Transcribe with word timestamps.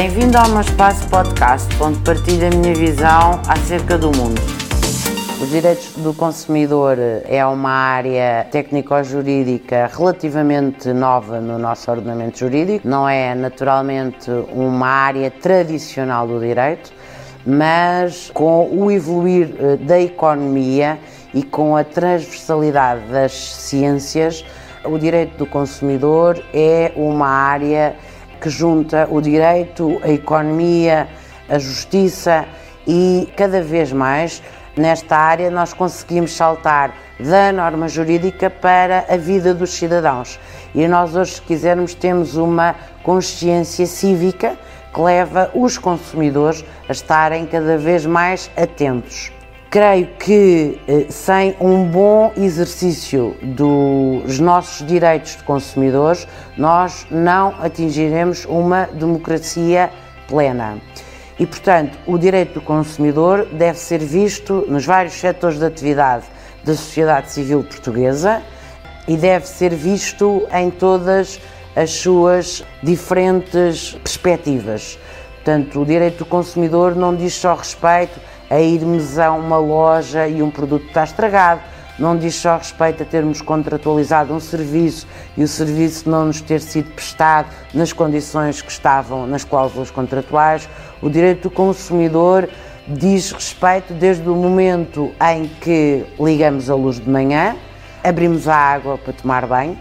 Bem-vindo 0.00 0.38
ao 0.38 0.48
meu 0.50 0.60
espaço 0.60 1.08
podcast, 1.08 1.66
onde 1.82 1.98
partilho 2.04 2.46
a 2.46 2.50
minha 2.50 2.72
visão 2.72 3.42
acerca 3.48 3.98
do 3.98 4.16
mundo. 4.16 4.40
Os 5.42 5.50
direitos 5.50 5.94
do 5.96 6.14
consumidor 6.14 6.96
é 7.24 7.44
uma 7.44 7.72
área 7.72 8.46
técnico-jurídica 8.48 9.90
relativamente 9.92 10.92
nova 10.92 11.40
no 11.40 11.58
nosso 11.58 11.90
ordenamento 11.90 12.38
jurídico, 12.38 12.86
não 12.86 13.08
é 13.08 13.34
naturalmente 13.34 14.30
uma 14.52 14.86
área 14.86 15.32
tradicional 15.32 16.28
do 16.28 16.38
direito, 16.38 16.92
mas 17.44 18.30
com 18.32 18.68
o 18.70 18.92
evoluir 18.92 19.52
eh, 19.58 19.76
da 19.78 19.98
economia 19.98 20.96
e 21.34 21.42
com 21.42 21.76
a 21.76 21.82
transversalidade 21.82 23.02
das 23.10 23.32
ciências, 23.32 24.44
o 24.84 24.96
direito 24.96 25.36
do 25.38 25.46
consumidor 25.46 26.40
é 26.54 26.92
uma 26.94 27.26
área 27.26 27.96
que 28.40 28.50
junta 28.50 29.08
o 29.10 29.20
direito, 29.20 30.00
a 30.02 30.10
economia, 30.10 31.08
a 31.48 31.58
justiça 31.58 32.46
e 32.86 33.28
cada 33.36 33.62
vez 33.62 33.92
mais 33.92 34.42
nesta 34.76 35.16
área 35.16 35.50
nós 35.50 35.72
conseguimos 35.72 36.32
saltar 36.32 36.94
da 37.18 37.52
norma 37.52 37.88
jurídica 37.88 38.48
para 38.48 39.04
a 39.08 39.16
vida 39.16 39.52
dos 39.52 39.70
cidadãos. 39.70 40.38
E 40.74 40.86
nós 40.86 41.16
hoje, 41.16 41.32
se 41.32 41.42
quisermos, 41.42 41.94
temos 41.94 42.36
uma 42.36 42.74
consciência 43.02 43.86
cívica 43.86 44.56
que 44.94 45.00
leva 45.00 45.50
os 45.54 45.76
consumidores 45.76 46.64
a 46.88 46.92
estarem 46.92 47.44
cada 47.46 47.76
vez 47.76 48.06
mais 48.06 48.50
atentos. 48.56 49.32
Creio 49.70 50.06
que 50.18 50.80
eh, 50.88 51.06
sem 51.10 51.54
um 51.60 51.84
bom 51.84 52.32
exercício 52.38 53.36
dos 53.42 54.38
nossos 54.38 54.86
direitos 54.86 55.36
de 55.36 55.42
consumidores, 55.42 56.26
nós 56.56 57.06
não 57.10 57.54
atingiremos 57.60 58.46
uma 58.46 58.86
democracia 58.86 59.90
plena. 60.26 60.78
E, 61.38 61.46
portanto, 61.46 61.98
o 62.06 62.16
direito 62.16 62.54
do 62.54 62.62
consumidor 62.62 63.44
deve 63.44 63.78
ser 63.78 63.98
visto 63.98 64.64
nos 64.68 64.86
vários 64.86 65.12
setores 65.12 65.58
de 65.58 65.66
atividade 65.66 66.24
da 66.64 66.74
sociedade 66.74 67.30
civil 67.30 67.62
portuguesa 67.62 68.42
e 69.06 69.18
deve 69.18 69.46
ser 69.46 69.74
visto 69.74 70.48
em 70.50 70.70
todas 70.70 71.38
as 71.76 71.90
suas 71.90 72.64
diferentes 72.82 73.98
perspectivas. 74.02 74.98
Portanto, 75.34 75.82
o 75.82 75.84
direito 75.84 76.20
do 76.20 76.26
consumidor 76.26 76.96
não 76.96 77.14
diz 77.14 77.34
só 77.34 77.54
respeito 77.54 78.18
a 78.50 78.60
irmos 78.60 79.18
a 79.18 79.32
uma 79.32 79.58
loja 79.58 80.26
e 80.26 80.42
um 80.42 80.50
produto 80.50 80.86
está 80.86 81.04
estragado, 81.04 81.60
não 81.98 82.16
diz 82.16 82.36
só 82.36 82.56
respeito 82.56 83.02
a 83.02 83.06
termos 83.06 83.42
contratualizado 83.42 84.32
um 84.32 84.38
serviço 84.38 85.06
e 85.36 85.42
o 85.42 85.48
serviço 85.48 86.08
não 86.08 86.26
nos 86.26 86.40
ter 86.40 86.60
sido 86.60 86.90
prestado 86.92 87.48
nas 87.74 87.92
condições 87.92 88.62
que 88.62 88.70
estavam 88.70 89.26
nas 89.26 89.42
cláusulas 89.42 89.90
contratuais. 89.90 90.68
O 91.02 91.10
direito 91.10 91.48
do 91.48 91.50
consumidor 91.50 92.48
diz 92.86 93.32
respeito 93.32 93.92
desde 93.92 94.28
o 94.28 94.34
momento 94.36 95.12
em 95.32 95.48
que 95.60 96.06
ligamos 96.20 96.70
a 96.70 96.74
luz 96.74 97.00
de 97.00 97.10
manhã, 97.10 97.56
abrimos 98.02 98.46
a 98.46 98.54
água 98.54 98.96
para 98.96 99.12
tomar 99.12 99.46
banho 99.46 99.76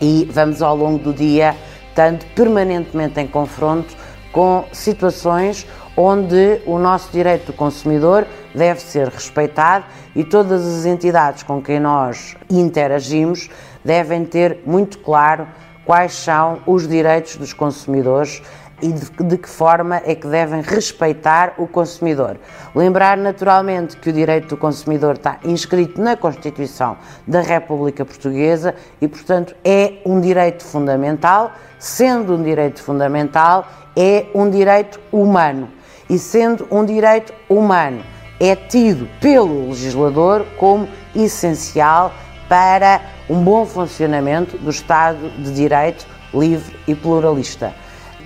e 0.00 0.28
vamos 0.30 0.60
ao 0.60 0.76
longo 0.76 0.98
do 0.98 1.12
dia, 1.14 1.56
estando 1.88 2.24
permanentemente 2.34 3.18
em 3.20 3.26
confronto 3.26 3.96
com 4.30 4.64
situações 4.72 5.66
onde 5.96 6.60
o 6.66 6.78
nosso 6.78 7.10
direito 7.12 7.46
do 7.46 7.52
consumidor 7.52 8.26
deve 8.54 8.80
ser 8.80 9.08
respeitado 9.08 9.84
e 10.14 10.24
todas 10.24 10.66
as 10.66 10.84
entidades 10.84 11.42
com 11.42 11.62
quem 11.62 11.78
nós 11.78 12.36
interagimos 12.50 13.48
devem 13.84 14.24
ter 14.24 14.60
muito 14.64 14.98
claro 14.98 15.46
quais 15.84 16.14
são 16.14 16.60
os 16.66 16.86
direitos 16.86 17.36
dos 17.36 17.52
consumidores 17.52 18.42
e 18.80 18.92
de, 18.92 19.10
de, 19.10 19.38
que 19.38 19.48
forma 19.48 20.02
é 20.04 20.14
que 20.14 20.26
devem 20.26 20.60
respeitar 20.60 21.54
o 21.56 21.68
consumidor. 21.68 22.36
Lembrar 22.74 23.16
naturalmente 23.16 23.96
que 23.96 24.10
o 24.10 24.12
direito 24.12 24.48
do 24.48 24.56
consumidor 24.56 25.14
está 25.14 25.38
inscrito 25.44 26.00
na 26.00 26.16
Constituição 26.16 26.96
da 27.24 27.40
República 27.40 28.04
Portuguesa 28.04 28.74
e, 29.00 29.06
portanto, 29.06 29.54
é 29.64 29.98
um 30.04 30.20
direito 30.20 30.64
fundamental. 30.64 31.52
Sendo 31.78 32.34
um 32.34 32.42
direito 32.42 32.82
fundamental, 32.82 33.66
é 33.96 34.26
um 34.34 34.50
direito 34.50 34.98
humano 35.12 35.68
e 36.12 36.18
sendo 36.18 36.68
um 36.70 36.84
direito 36.84 37.32
humano, 37.48 38.04
é 38.38 38.54
tido 38.54 39.08
pelo 39.18 39.70
legislador 39.70 40.44
como 40.58 40.86
essencial 41.16 42.12
para 42.50 43.00
um 43.30 43.42
bom 43.42 43.64
funcionamento 43.64 44.58
do 44.58 44.68
Estado 44.68 45.30
de 45.38 45.54
Direito 45.54 46.06
livre 46.34 46.76
e 46.86 46.94
pluralista. 46.94 47.72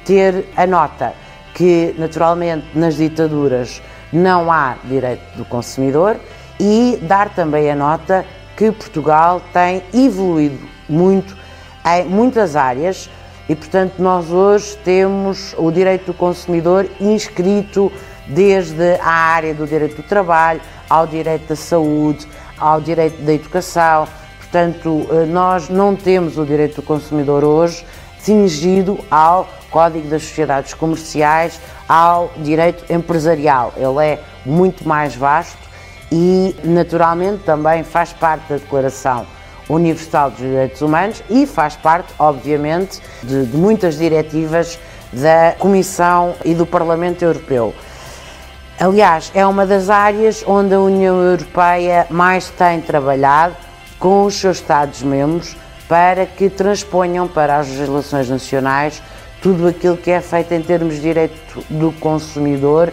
Ter 0.05 0.49
a 0.57 0.67
nota 0.67 1.15
que, 1.55 1.95
naturalmente, 1.97 2.67
nas 2.75 2.97
ditaduras 2.97 3.81
não 4.13 4.51
há 4.51 4.75
direito 4.83 5.37
do 5.37 5.45
consumidor 5.45 6.17
e 6.59 6.99
dar 7.03 7.33
também 7.37 7.71
a 7.71 7.77
nota 7.77 8.27
que 8.57 8.73
Portugal 8.73 9.41
tem 9.53 9.81
evoluído 9.95 10.59
muito 10.89 11.37
em 11.85 12.05
muitas 12.05 12.57
áreas 12.57 13.09
e, 13.49 13.55
portanto, 13.55 13.95
nós 13.99 14.31
hoje 14.31 14.77
temos 14.85 15.55
o 15.57 15.71
direito 15.71 16.07
do 16.07 16.15
consumidor 16.15 16.89
inscrito 17.01 17.93
desde 18.27 18.95
a 19.01 19.09
área 19.09 19.55
do 19.55 19.67
direito 19.67 19.97
do 19.97 20.03
trabalho, 20.03 20.61
ao 20.91 21.07
direito 21.07 21.49
da 21.49 21.57
saúde, 21.57 22.27
ao 22.59 22.81
direito 22.81 23.23
da 23.23 23.33
educação. 23.33 24.09
Portanto, 24.39 25.07
eh, 25.11 25.27
nós 25.27 25.69
não 25.69 25.95
temos 25.95 26.39
o 26.39 26.45
direito 26.45 26.77
do 26.77 26.83
consumidor 26.83 27.45
hoje 27.45 27.85
cingido 28.19 28.99
ao 29.09 29.49
Código 29.71 30.09
das 30.09 30.23
Sociedades 30.23 30.75
Comerciais, 30.75 31.61
ao 31.89 32.33
direito 32.39 32.93
empresarial. 32.93 33.73
Ele 33.77 34.05
é 34.05 34.21
muito 34.45 34.87
mais 34.89 35.15
vasto 35.15 35.59
e, 36.11 36.57
naturalmente, 36.65 37.45
também 37.45 37.85
faz 37.85 38.13
parte 38.13 38.49
da 38.49 38.57
Declaração 38.57 39.36
Universal 39.69 40.31
dos 40.31 40.41
Direitos 40.41 40.83
Humanos 40.83 41.23
e 41.29 41.47
faz 41.47 41.77
parte, 41.77 42.13
obviamente, 42.19 43.01
de, 43.23 43.47
de 43.47 43.57
muitas 43.57 43.99
diretivas 43.99 44.79
da 45.13 45.55
Comissão 45.59 46.35
e 46.45 46.55
do 46.55 46.67
Parlamento 46.67 47.25
Europeu. 47.25 47.75
Aliás, 48.79 49.31
é 49.35 49.47
uma 49.47 49.65
das 49.65 49.89
áreas 49.89 50.45
onde 50.47 50.75
a 50.75 50.81
União 50.81 51.17
Europeia 51.23 52.07
mais 52.11 52.51
tem 52.51 52.81
trabalhado 52.81 53.57
com 53.99 54.25
os 54.25 54.35
seus 54.35 54.59
Estados-membros 54.59 55.57
para 55.89 56.27
que 56.27 56.51
transponham 56.51 57.27
para 57.27 57.57
as 57.57 57.69
legislações 57.69 58.29
nacionais 58.29 59.03
tudo 59.41 59.69
aquilo 59.69 59.97
que 59.97 60.11
é 60.11 60.21
feito 60.21 60.53
em 60.53 60.63
termos 60.63 60.97
de 60.97 61.01
direito 61.01 61.65
do 61.71 61.93
consumidor 61.93 62.93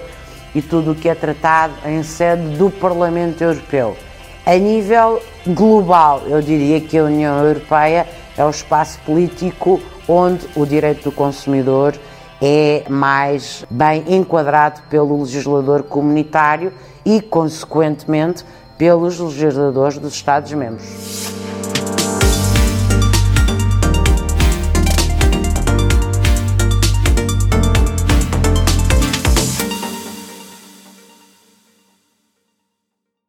e 0.53 0.61
tudo 0.61 0.91
o 0.91 0.95
que 0.95 1.09
é 1.09 1.16
tratado 1.16 1.73
em 1.85 2.03
sede 2.03 2.57
do 2.57 2.69
Parlamento 2.69 3.41
Europeu. 3.41 3.97
A 4.45 4.57
nível 4.57 5.21
global, 5.47 6.23
eu 6.27 6.41
diria 6.41 6.81
que 6.81 6.97
a 6.97 7.05
União 7.05 7.41
Europeia 7.45 8.05
é 8.37 8.43
o 8.43 8.49
espaço 8.49 8.99
político 9.05 9.79
onde 10.05 10.45
o 10.53 10.65
direito 10.65 11.05
do 11.05 11.11
consumidor 11.13 11.97
é 12.41 12.83
mais 12.89 13.63
bem 13.69 14.03
enquadrado 14.05 14.81
pelo 14.89 15.21
legislador 15.21 15.83
comunitário 15.83 16.73
e, 17.05 17.21
consequentemente, 17.21 18.43
pelos 18.77 19.17
legisladores 19.17 19.97
dos 19.97 20.13
Estados-membros. 20.13 21.32